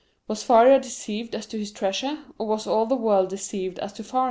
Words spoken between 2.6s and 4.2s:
all the world deceived as to Faria?